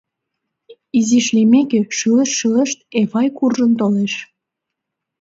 [0.97, 4.13] Изиш лиймеке, шӱлешт-шӱлешт, Эвай куржын толеш.